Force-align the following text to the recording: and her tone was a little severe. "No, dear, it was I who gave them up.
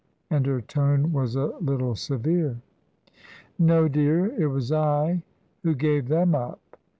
and 0.31 0.47
her 0.47 0.61
tone 0.61 1.13
was 1.13 1.35
a 1.35 1.53
little 1.61 1.93
severe. 1.93 2.57
"No, 3.59 3.87
dear, 3.87 4.25
it 4.41 4.47
was 4.47 4.71
I 4.71 5.21
who 5.61 5.75
gave 5.75 6.07
them 6.07 6.33
up. 6.33 6.79